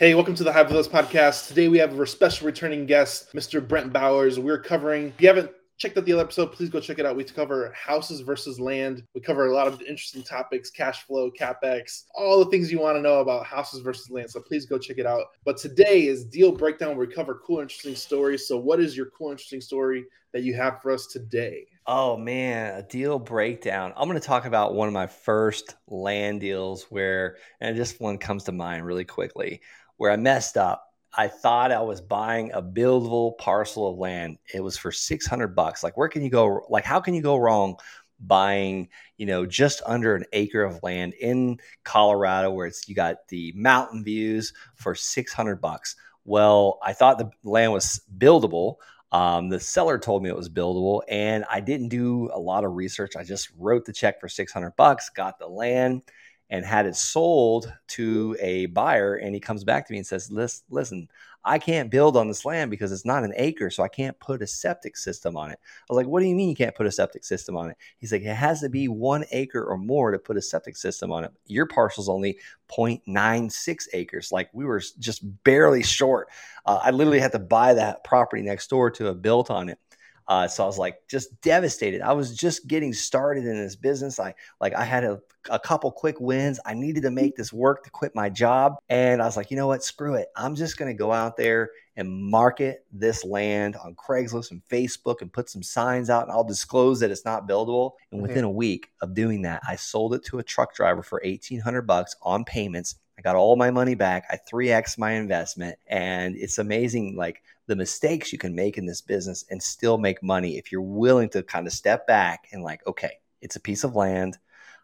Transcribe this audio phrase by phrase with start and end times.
[0.00, 1.48] Hey, welcome to the Hive Villas podcast.
[1.48, 3.60] Today we have a special returning guest, Mr.
[3.60, 4.38] Brent Bowers.
[4.38, 7.16] We're covering, if you haven't checked out the other episode, please go check it out.
[7.16, 9.04] We cover houses versus land.
[9.14, 12.96] We cover a lot of interesting topics, cash flow, capex, all the things you want
[12.96, 14.30] to know about houses versus land.
[14.30, 15.24] So please go check it out.
[15.44, 18.48] But today is deal breakdown where we cover cool, interesting stories.
[18.48, 21.66] So what is your cool, interesting story that you have for us today?
[21.86, 23.92] Oh man, a deal breakdown.
[23.96, 28.16] I'm going to talk about one of my first land deals where, and just one
[28.16, 29.60] comes to mind really quickly
[30.00, 30.94] where I messed up.
[31.12, 34.38] I thought I was buying a buildable parcel of land.
[34.54, 35.84] It was for 600 bucks.
[35.84, 36.64] Like, where can you go?
[36.70, 37.76] Like, how can you go wrong
[38.18, 43.28] buying, you know, just under an acre of land in Colorado where it's you got
[43.28, 45.96] the mountain views for 600 bucks?
[46.24, 48.76] Well, I thought the land was buildable.
[49.12, 52.72] Um, the seller told me it was buildable, and I didn't do a lot of
[52.72, 53.16] research.
[53.18, 56.00] I just wrote the check for 600 bucks, got the land
[56.50, 60.30] and had it sold to a buyer and he comes back to me and says
[60.30, 61.08] listen, listen
[61.44, 64.42] i can't build on this land because it's not an acre so i can't put
[64.42, 65.58] a septic system on it.
[65.62, 67.76] I was like what do you mean you can't put a septic system on it?
[67.98, 71.12] He's like it has to be one acre or more to put a septic system
[71.12, 71.32] on it.
[71.46, 74.30] Your parcel's only 0.96 acres.
[74.32, 76.28] Like we were just barely short.
[76.66, 79.78] Uh, i literally had to buy that property next door to have built on it
[80.30, 82.02] uh, so I was like just devastated.
[82.02, 84.20] I was just getting started in this business.
[84.20, 86.60] I like I had a, a couple quick wins.
[86.64, 88.76] I needed to make this work to quit my job.
[88.88, 89.82] And I was like, you know what?
[89.82, 90.28] Screw it.
[90.36, 95.20] I'm just going to go out there and market this land on Craigslist and Facebook
[95.20, 97.94] and put some signs out and I'll disclose that it's not buildable.
[98.12, 101.20] And within a week of doing that, I sold it to a truck driver for
[101.24, 102.94] 1800 bucks on payments.
[103.20, 104.24] I got all my money back.
[104.30, 109.02] I 3x my investment and it's amazing like the mistakes you can make in this
[109.02, 112.80] business and still make money if you're willing to kind of step back and like,
[112.86, 114.38] okay, it's a piece of land.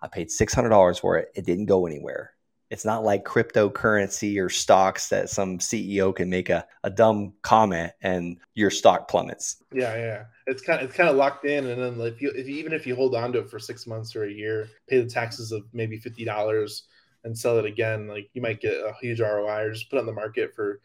[0.00, 1.30] I paid $600 for it.
[1.34, 2.32] It didn't go anywhere.
[2.70, 7.92] It's not like cryptocurrency or stocks that some CEO can make a, a dumb comment
[8.00, 9.62] and your stock plummets.
[9.74, 10.24] Yeah, yeah.
[10.46, 12.72] It's kind of it's kind of locked in, and then if you, if you even
[12.72, 15.52] if you hold on to it for six months or a year, pay the taxes
[15.52, 16.84] of maybe fifty dollars
[17.24, 20.00] and sell it again, like you might get a huge ROI, or just put it
[20.00, 20.80] on the market for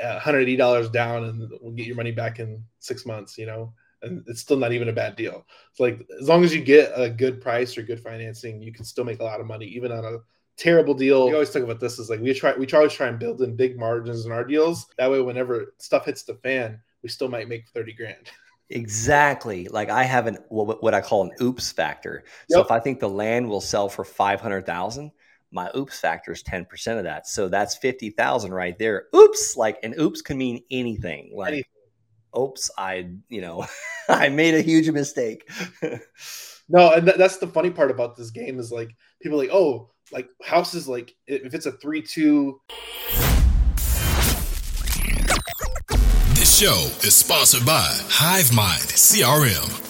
[0.00, 4.24] uh, $180 down and we'll get your money back in six months, you know, and
[4.26, 5.46] it's still not even a bad deal.
[5.70, 8.84] It's like as long as you get a good price or good financing, you can
[8.84, 10.18] still make a lot of money, even on a
[10.56, 11.26] terrible deal.
[11.26, 13.42] We always talk about this is like we try we try always try and build
[13.42, 14.86] in big margins in our deals.
[14.98, 18.26] That way, whenever stuff hits the fan, we still might make 30 grand.
[18.72, 19.66] Exactly.
[19.66, 22.22] Like I have an what I call an oops factor.
[22.48, 25.10] So if I think the land will sell for 500,000,
[25.52, 27.26] my oops factor is 10% of that.
[27.26, 29.06] So that's 50,000 right there.
[29.14, 29.56] Oops.
[29.56, 31.32] Like, and oops can mean anything.
[31.34, 31.70] Like, anything.
[32.38, 33.66] oops, I, you know,
[34.08, 35.50] I made a huge mistake.
[36.68, 38.90] no, and th- that's the funny part about this game is like
[39.20, 42.60] people like, oh, like houses, like if it's a 3 2.
[46.34, 49.89] This show is sponsored by HiveMind CRM.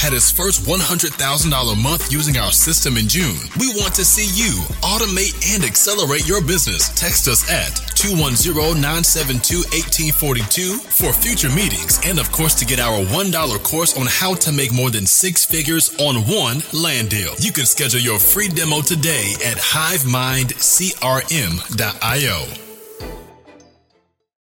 [0.00, 3.36] had his first $100,000 month using our system in June.
[3.60, 6.88] We want to see you automate and accelerate your business.
[6.98, 13.94] Text us at 210-972-1842 for future meetings and of course to get our $1 course
[13.98, 17.34] on how to make more than six figures on one land deal.
[17.38, 22.46] You can schedule your free demo today at hivemindcrm.io.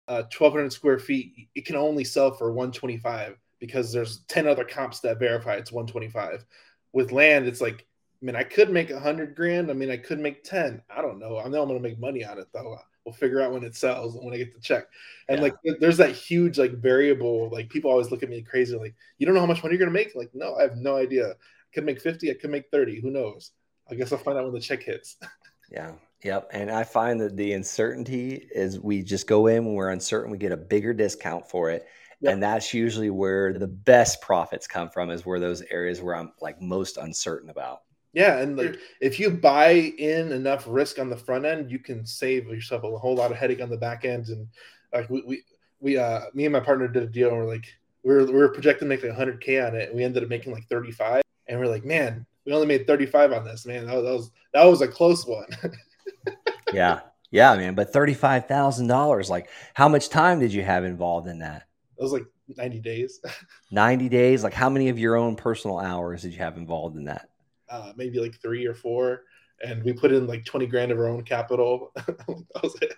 [0.08, 5.00] Uh, 1200 square feet, it can only sell for 125 because there's 10 other comps
[5.00, 6.44] that verify it's 125.
[6.92, 7.86] With land, it's like
[8.22, 9.70] I mean, I could make a hundred grand.
[9.70, 10.82] I mean, I could make 10.
[10.88, 11.38] I don't know.
[11.38, 12.78] I know I'm going to make money on it though.
[13.04, 14.86] We'll figure out when it sells and when I get the check.
[15.28, 15.42] And yeah.
[15.44, 17.50] like, there's that huge like variable.
[17.50, 18.76] Like people always look at me crazy.
[18.76, 20.16] Like, you don't know how much money you're going to make.
[20.16, 21.30] Like, no, I have no idea.
[21.30, 21.34] I
[21.74, 22.30] could make 50.
[22.30, 23.00] I could make 30.
[23.00, 23.52] Who knows?
[23.90, 25.16] I guess I'll find out when the check hits.
[25.70, 25.92] yeah.
[26.24, 26.48] Yep.
[26.52, 30.38] And I find that the uncertainty is we just go in when we're uncertain, we
[30.38, 31.86] get a bigger discount for it.
[32.26, 32.32] Yep.
[32.32, 36.32] And that's usually where the best profits come from, is where those areas where I'm
[36.40, 37.82] like most uncertain about.
[38.12, 42.04] Yeah, and like if you buy in enough risk on the front end, you can
[42.04, 44.28] save yourself a whole lot of headache on the back end.
[44.28, 44.48] And
[44.92, 45.42] like we we,
[45.80, 47.66] we uh me and my partner did a deal and we're like
[48.02, 49.90] we were we were projecting making 100k on it.
[49.90, 53.32] And we ended up making like 35, and we're like, man, we only made 35
[53.32, 53.66] on this.
[53.66, 55.46] Man, that was that was, that was a close one.
[56.72, 57.00] yeah,
[57.30, 57.74] Yeah, man.
[57.74, 59.28] But thirty-five thousand dollars.
[59.28, 61.64] Like, how much time did you have involved in that?
[61.98, 62.26] It was like
[62.56, 63.20] ninety days.
[63.70, 64.44] Ninety days.
[64.44, 67.30] Like, how many of your own personal hours did you have involved in that?
[67.68, 69.22] Uh, maybe like three or four,
[69.64, 71.92] and we put in like twenty grand of our own capital.
[72.06, 72.94] that was it.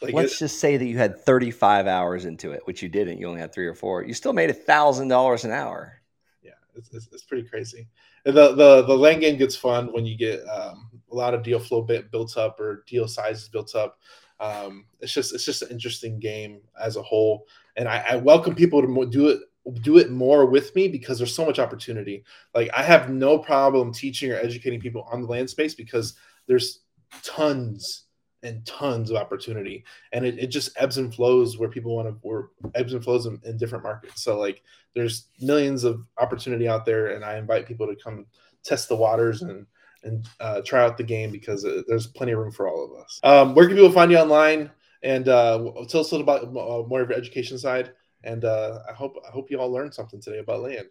[0.00, 3.18] Like Let's it, just say that you had thirty-five hours into it, which you didn't.
[3.18, 4.04] You only had three or four.
[4.04, 6.00] You still made a thousand dollars an hour.
[6.42, 7.88] Yeah, it's, it's, it's pretty crazy.
[8.26, 11.42] And the the the land game gets fun when you get um, a lot of
[11.42, 13.98] deal flow bit built up or deal sizes built up.
[14.40, 17.46] Um, it's just it's just an interesting game as a whole,
[17.76, 19.40] and I, I welcome people to do it
[19.80, 22.22] do it more with me because there's so much opportunity.
[22.54, 26.14] Like I have no problem teaching or educating people on the land space because
[26.46, 26.80] there's
[27.22, 28.04] tons
[28.42, 29.84] and tons of opportunity.
[30.12, 33.24] And it, it just ebbs and flows where people want to or ebbs and flows
[33.24, 34.22] in, in, different markets.
[34.22, 34.62] So like
[34.94, 38.26] there's millions of opportunity out there and i invite people to come
[38.64, 39.66] test the waters and
[40.04, 43.02] and uh, try out the game because uh, there's plenty of room for all of
[43.02, 43.20] us.
[43.22, 44.70] Um, where can people find you online
[45.04, 45.58] and uh,
[45.88, 47.92] tell us a little about uh, more of your education side
[48.24, 50.86] and uh, i hope i hope you all learned something today about land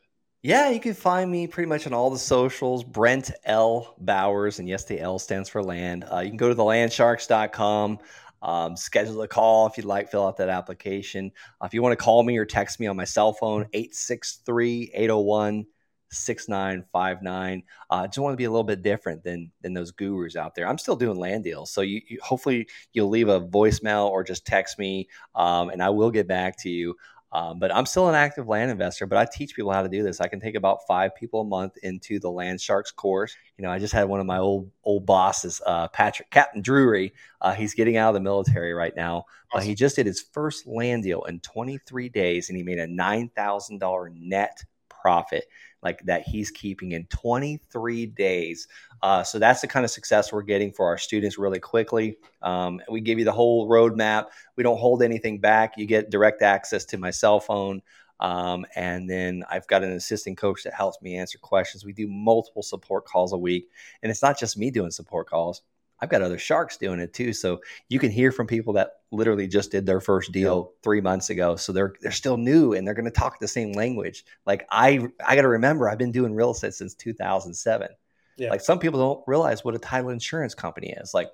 [0.46, 2.84] yeah, you can find me pretty much on all the socials.
[2.84, 3.96] Brent L.
[3.98, 6.04] Bowers, and yes, the L stands for land.
[6.12, 8.00] Uh, you can go to thelandsharks.com,
[8.42, 11.32] um, schedule a call if you'd like, fill out that application.
[11.62, 14.92] Uh, if you want to call me or text me on my cell phone, 863
[14.94, 15.66] 801
[16.14, 17.64] 6959.
[17.90, 20.56] Uh, I just want to be a little bit different than than those gurus out
[20.56, 20.68] there.
[20.68, 21.72] I'm still doing land deals.
[21.72, 25.90] So you, you hopefully you'll leave a voicemail or just text me um, and I
[25.90, 26.96] will get back to you.
[27.34, 30.04] Um, but I'm still an active land investor, but I teach people how to do
[30.04, 30.22] this.
[30.22, 33.36] I can take about five people a month into the Land Sharks course.
[33.58, 37.12] You know, I just had one of my old old bosses, uh, Patrick Captain Drury.
[37.42, 39.26] Uh, he's getting out of the military right now.
[39.52, 42.86] Uh, he just did his first land deal in 23 days, and he made a
[42.86, 45.46] nine thousand dollar net profit
[45.84, 48.68] like that he's keeping in 23 days.
[49.02, 52.18] Uh, so that's the kind of success we're getting for our students really quickly.
[52.42, 54.28] Um, we give you the whole roadmap.
[54.56, 55.74] We don't hold anything back.
[55.78, 57.82] You get direct access to my cell phone.
[58.20, 61.84] Um, and then I've got an assistant coach that helps me answer questions.
[61.84, 63.70] We do multiple support calls a week.
[64.02, 65.62] And it's not just me doing support calls.
[66.00, 67.32] I've got other sharks doing it too.
[67.34, 71.30] So you can hear from people that literally just did their first deal three months
[71.30, 71.56] ago.
[71.56, 74.26] So they're they're still new and they're going to talk the same language.
[74.46, 77.88] Like I I got to remember I've been doing real estate since 2007.
[78.36, 78.50] Yeah.
[78.50, 81.14] Like some people don't realize what a title insurance company is.
[81.14, 81.30] Like,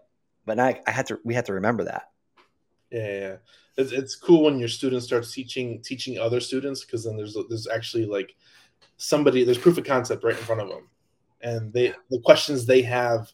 [0.46, 2.10] but I I had to we had to remember that.
[2.92, 3.36] Yeah, yeah.
[3.78, 7.68] It's, it's cool when your students start teaching teaching other students because then there's there's
[7.68, 8.36] actually like
[8.98, 10.90] somebody there's proof of concept right in front of them,
[11.42, 13.32] and they the questions they have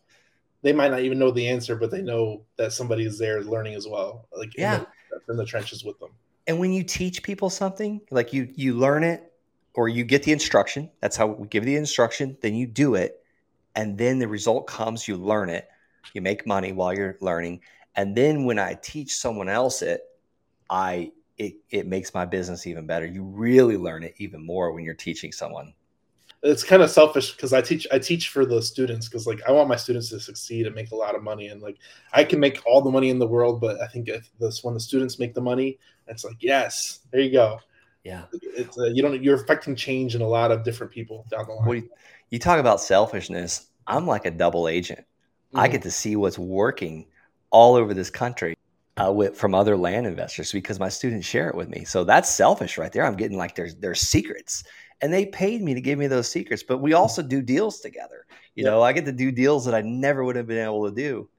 [0.66, 3.76] they might not even know the answer, but they know that somebody is there learning
[3.76, 4.78] as well, like yeah.
[4.78, 6.10] in, the, in the trenches with them.
[6.48, 9.32] And when you teach people something, like you you learn it
[9.76, 13.24] or you get the instruction, that's how we give the instruction, then you do it,
[13.76, 15.70] and then the result comes, you learn it,
[16.14, 17.62] you make money while you're learning,
[17.96, 20.02] and then when I teach someone else it,
[20.68, 23.06] I it, it makes my business even better.
[23.06, 25.76] You really learn it even more when you're teaching someone
[26.46, 29.52] it's kind of selfish because I teach I teach for the students because like I
[29.52, 31.78] want my students to succeed and make a lot of money and like
[32.14, 34.76] I can make all the money in the world, but I think if this when
[34.76, 37.60] the students make the money, it's like yes, there you go.
[38.04, 41.48] Yeah, it's uh, you don't you're affecting change in a lot of different people down
[41.48, 41.68] the line.
[41.68, 41.82] Well,
[42.30, 43.68] you talk about selfishness.
[43.88, 45.00] I'm like a double agent.
[45.00, 45.60] Mm-hmm.
[45.60, 47.08] I get to see what's working
[47.50, 48.56] all over this country.
[48.98, 51.84] Uh, with, from other land investors because my students share it with me.
[51.84, 53.04] So that's selfish right there.
[53.04, 54.64] I'm getting like there's there's secrets
[55.02, 56.64] and they paid me to give me those secrets.
[56.64, 58.26] But we also do deals together.
[58.56, 58.72] You yep.
[58.72, 61.30] know, I get to do deals that I never would have been able to do.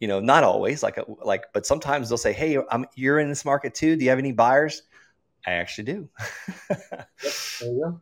[0.00, 3.28] You know, not always like a, like, but sometimes they'll say, "Hey, I'm, you're in
[3.28, 3.96] this market too.
[3.96, 4.82] Do you have any buyers?"
[5.46, 6.08] I actually do.
[6.70, 6.80] yep,
[7.60, 8.00] there you go.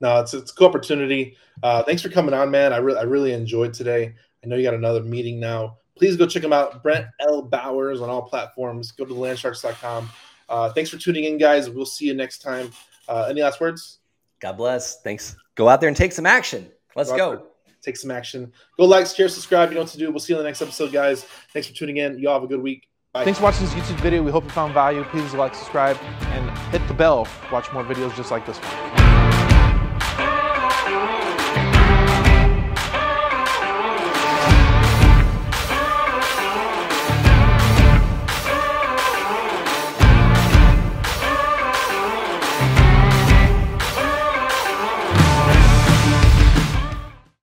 [0.00, 1.36] No, it's it's a cool opportunity.
[1.62, 2.72] Uh, thanks for coming on, man.
[2.72, 4.14] I really I really enjoyed today.
[4.44, 5.78] I know you got another meeting now.
[5.96, 7.42] Please go check him out, Brent L.
[7.42, 8.92] Bowers on all platforms.
[8.92, 10.10] Go to thelandsharks.com.
[10.48, 11.70] Uh, thanks for tuning in, guys.
[11.70, 12.70] We'll see you next time.
[13.08, 13.98] Uh, any last words?
[14.40, 15.00] God bless.
[15.02, 15.36] Thanks.
[15.54, 16.70] Go out there and take some action.
[16.94, 17.36] Let's go.
[17.36, 17.46] go.
[17.82, 18.52] Take some action.
[18.78, 19.70] Go like, share, subscribe.
[19.70, 20.10] You know what to do.
[20.10, 21.24] We'll see you in the next episode, guys.
[21.52, 22.18] Thanks for tuning in.
[22.18, 22.88] Y'all have a good week.
[23.12, 23.24] Bye.
[23.24, 24.22] Thanks for watching this YouTube video.
[24.22, 25.04] We hope you found value.
[25.04, 27.28] Please like, subscribe, and hit the bell.
[27.52, 29.05] Watch more videos just like this one.